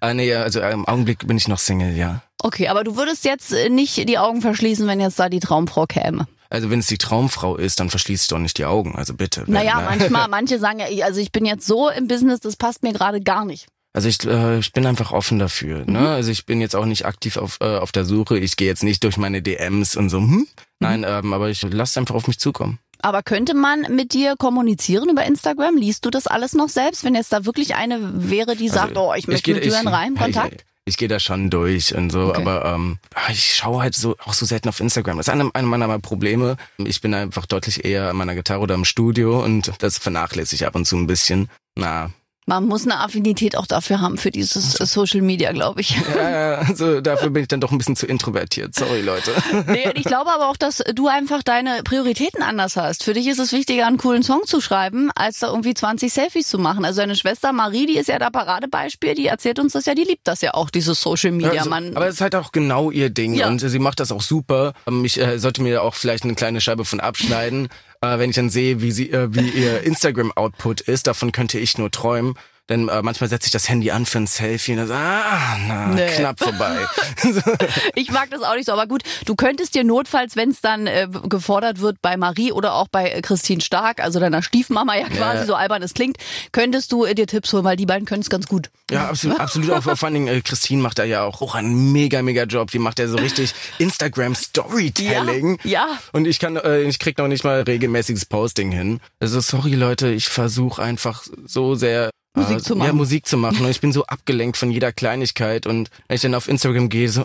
[0.00, 2.20] Ah, nee, also im Augenblick bin ich noch Single, ja.
[2.42, 6.26] Okay, aber du würdest jetzt nicht die Augen verschließen, wenn jetzt da die Traumfrau käme.
[6.54, 8.94] Also wenn es die Traumfrau ist, dann verschließe ich doch nicht die Augen.
[8.94, 9.42] Also bitte.
[9.48, 9.86] Naja, ne?
[9.86, 13.20] manchmal, manche sagen ja, also ich bin jetzt so im Business, das passt mir gerade
[13.20, 13.66] gar nicht.
[13.92, 15.84] Also ich, äh, ich bin einfach offen dafür.
[15.84, 15.98] Ne?
[15.98, 16.06] Mhm.
[16.06, 18.38] Also ich bin jetzt auch nicht aktiv auf, äh, auf der Suche.
[18.38, 20.18] Ich gehe jetzt nicht durch meine DMs und so.
[20.18, 20.30] Hm?
[20.30, 20.46] Mhm.
[20.78, 22.78] Nein, ähm, aber ich lasse einfach auf mich zukommen.
[23.02, 25.76] Aber könnte man mit dir kommunizieren über Instagram?
[25.76, 27.98] Liest du das alles noch selbst, wenn jetzt da wirklich eine
[28.30, 30.64] wäre, die also sagt, oh, ich möchte ich mit Jürgen rein, Kontakt?
[30.86, 32.42] Ich, gehe da schon durch und so, okay.
[32.42, 35.16] aber ähm, ah, ich schaue halt so auch so selten auf Instagram.
[35.16, 36.56] Das ist eine, eine meiner Probleme.
[36.78, 40.66] Ich bin einfach deutlich eher an meiner Gitarre oder im Studio und das vernachlässige ich
[40.66, 41.48] ab und zu ein bisschen.
[41.74, 42.10] Na,
[42.46, 45.96] man muss eine Affinität auch dafür haben, für dieses Social Media, glaube ich.
[46.14, 48.74] Ja, also dafür bin ich dann doch ein bisschen zu introvertiert.
[48.74, 49.32] Sorry, Leute.
[49.66, 53.04] Nee, ich glaube aber auch, dass du einfach deine Prioritäten anders hast.
[53.04, 56.48] Für dich ist es wichtiger, einen coolen Song zu schreiben, als da irgendwie 20 Selfies
[56.48, 56.84] zu machen.
[56.84, 60.04] Also deine Schwester Marie, die ist ja da Paradebeispiel, die erzählt uns das ja, die
[60.04, 61.60] liebt das ja auch, dieses Social Media.
[61.60, 63.48] Also, Man aber es ist halt auch genau ihr Ding ja.
[63.48, 64.74] und sie macht das auch super.
[65.02, 67.68] Ich äh, sollte mir auch vielleicht eine kleine Scheibe von abschneiden
[68.04, 71.78] äh, wenn ich dann sehe, wie sie, äh, wie ihr Instagram-Output ist, davon könnte ich
[71.78, 72.34] nur träumen.
[72.70, 75.58] Denn äh, manchmal setze ich das Handy an für ein Selfie und dann so, ah,
[75.66, 76.06] na, nee.
[76.16, 76.86] knapp vorbei.
[77.94, 80.86] ich mag das auch nicht so, aber gut, du könntest dir notfalls, wenn es dann
[80.86, 85.08] äh, gefordert wird bei Marie oder auch bei äh, Christine Stark, also deiner Stiefmama ja
[85.08, 85.44] quasi, ja.
[85.44, 86.16] so albern es klingt,
[86.52, 88.70] könntest du äh, dir Tipps holen, weil die beiden können es ganz gut.
[88.90, 89.70] Ja, absolut, absolut.
[89.70, 92.70] Auch, vor allen Dingen, äh, Christine macht da ja auch, auch einen mega, mega Job.
[92.70, 95.58] Die macht ja so richtig Instagram Storytelling.
[95.64, 95.70] Ja.
[95.70, 95.98] ja.
[96.12, 99.00] Und ich kann, äh, ich krieg noch nicht mal regelmäßiges Posting hin.
[99.20, 102.86] Also sorry Leute, ich versuche einfach so sehr Musik zu machen.
[102.88, 103.64] Ja, Musik zu machen.
[103.64, 105.66] Und ich bin so abgelenkt von jeder Kleinigkeit.
[105.66, 107.24] Und wenn ich dann auf Instagram gehe, so.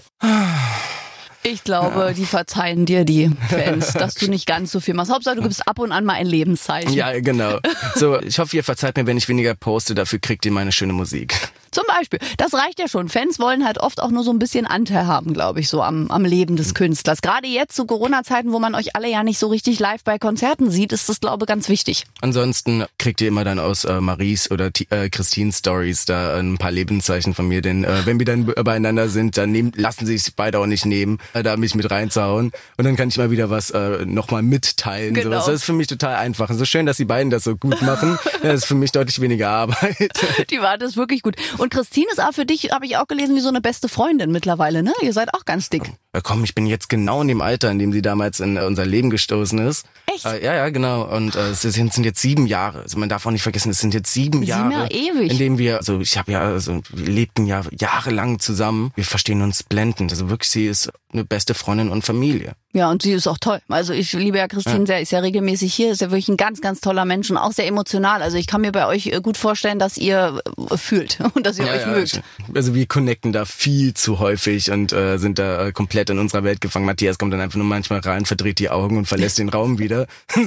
[1.42, 2.14] Ich glaube, ja.
[2.14, 5.12] die verzeihen dir die Fans, dass du nicht ganz so viel machst.
[5.12, 6.94] Hauptsache, du gibst ab und an mal ein Lebenszeichen.
[6.94, 7.60] Ja, genau.
[7.96, 9.96] So, ich hoffe, ihr verzeiht mir, wenn ich weniger poste.
[9.96, 11.34] Dafür kriegt ihr meine schöne Musik.
[11.72, 12.20] Zum Beispiel.
[12.38, 13.10] Das reicht ja schon.
[13.10, 16.10] Fans wollen halt oft auch nur so ein bisschen Anteil haben, glaube ich, so am,
[16.12, 17.22] am Leben des Künstlers.
[17.22, 20.70] Gerade jetzt zu Corona-Zeiten, wo man euch alle ja nicht so richtig live bei Konzerten
[20.70, 22.06] sieht, ist das, glaube ich, ganz wichtig.
[22.22, 26.72] Ansonsten kriegt ihr immer dann aus äh, Maries oder äh, Christines Stories da ein paar
[26.72, 30.36] Lebenszeichen von mir, denn äh, wenn wir dann beieinander sind, dann nehmen, lassen sie sich
[30.36, 32.52] beide auch nicht nehmen, äh, da mich mit reinzuhauen.
[32.78, 35.14] Und dann kann ich mal wieder was äh, nochmal mitteilen.
[35.14, 35.40] Genau.
[35.42, 35.52] So.
[35.52, 36.52] Das ist für mich total einfach.
[36.52, 38.18] so schön, dass die beiden das so gut machen.
[38.42, 40.12] das ist für mich deutlich weniger Arbeit.
[40.50, 41.36] Die war das wirklich gut.
[41.60, 44.32] Und Christine ist auch für dich, habe ich auch gelesen, wie so eine beste Freundin
[44.32, 44.94] mittlerweile, ne?
[45.02, 45.92] Ihr seid auch ganz dick.
[46.16, 48.86] Ja, komm, ich bin jetzt genau in dem Alter, in dem sie damals in unser
[48.86, 49.86] Leben gestoßen ist.
[50.08, 50.26] Echt?
[50.26, 51.04] Äh, ja, ja, genau.
[51.04, 52.82] Und äh, es sind, sind jetzt sieben Jahre.
[52.82, 55.32] Also man darf auch nicht vergessen, es sind jetzt sieben, sieben Jahre, Jahre ewig.
[55.32, 58.92] in dem wir, also ich habe ja, also wir lebten ja jahrelang zusammen.
[58.96, 60.12] Wir verstehen uns blendend.
[60.12, 62.54] Also wirklich, sie ist eine beste Freundin und Familie.
[62.72, 63.60] Ja, und sie ist auch toll.
[63.68, 64.86] Also ich liebe ja Christine ja.
[64.86, 67.52] sehr, ist ja regelmäßig hier, ist ja wirklich ein ganz, ganz toller Mensch und auch
[67.52, 68.22] sehr emotional.
[68.22, 71.58] Also ich kann mir bei euch äh, gut vorstellen, dass ihr äh, fühlt und dass
[71.58, 72.22] ihr ja, euch ja, mögt.
[72.54, 76.44] Also wir connecten da viel zu häufig und äh, sind da äh, komplett in unserer
[76.44, 76.86] Welt gefangen.
[76.86, 80.06] Matthias kommt dann einfach nur manchmal rein, verdreht die Augen und verlässt den Raum wieder.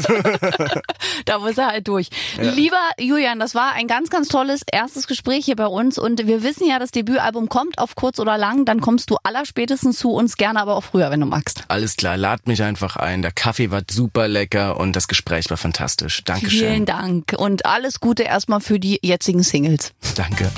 [1.24, 2.08] da muss er halt durch.
[2.40, 6.44] Lieber Julian, das war ein ganz, ganz tolles erstes Gespräch hier bei uns und wir
[6.44, 10.36] wissen ja, das Debütalbum kommt auf kurz oder lang, dann kommst du allerspätestens zu uns,
[10.36, 11.64] gerne aber auch früher, wenn du magst.
[11.66, 13.22] Alles klar lad mich einfach ein.
[13.22, 16.22] Der Kaffee war super lecker und das Gespräch war fantastisch.
[16.24, 16.58] Dankeschön.
[16.58, 19.92] Vielen Dank und alles Gute erstmal für die jetzigen Singles.
[20.14, 20.50] Danke.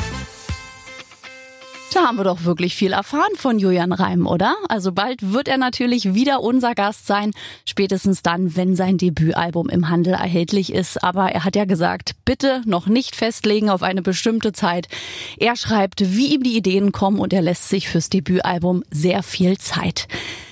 [1.95, 4.57] Da haben wir doch wirklich viel erfahren von Julian Reim, oder?
[4.69, 7.31] Also bald wird er natürlich wieder unser Gast sein,
[7.65, 11.05] spätestens dann, wenn sein Debütalbum im Handel erhältlich ist.
[11.05, 14.89] Aber er hat ja gesagt, bitte noch nicht festlegen auf eine bestimmte Zeit.
[15.39, 19.57] Er schreibt, wie ihm die Ideen kommen und er lässt sich fürs Debütalbum sehr viel
[19.59, 20.09] Zeit.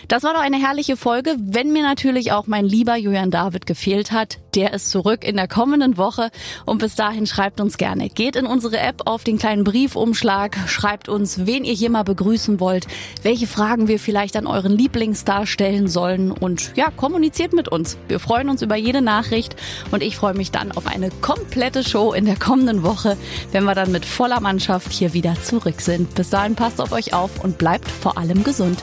[0.09, 4.13] Das war doch eine herrliche Folge, wenn mir natürlich auch mein lieber Julian David gefehlt
[4.13, 4.39] hat.
[4.55, 6.31] Der ist zurück in der kommenden Woche
[6.67, 8.11] und bis dahin schreibt uns gerne.
[8.11, 12.61] Geht in unsere App auf den kleinen Briefumschlag, schreibt uns, wen ihr hier mal begrüßen
[12.61, 12.87] wollt,
[13.23, 17.97] welche Fragen wir vielleicht an euren Lieblingsstar stellen sollen und ja, kommuniziert mit uns.
[18.09, 19.57] Wir freuen uns über jede Nachricht
[19.91, 23.17] und ich freue mich dann auf eine komplette Show in der kommenden Woche,
[23.53, 26.15] wenn wir dann mit voller Mannschaft hier wieder zurück sind.
[26.15, 28.83] Bis dahin passt auf euch auf und bleibt vor allem gesund.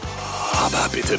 [0.65, 1.18] Aber bitte